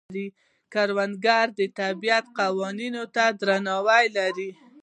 کروندګر 0.73 1.45
د 1.59 1.61
طبیعت 1.79 2.25
قوانینو 2.39 3.03
ته 3.15 3.25
درناوی 3.39 4.05
لري 4.17 4.49